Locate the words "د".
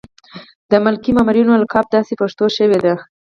0.71-0.73